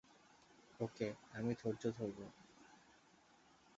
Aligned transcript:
ওকে, 0.79 1.07
আমি 1.33 1.51
ধৈর্য 1.55 1.83
ধরব। 1.97 2.17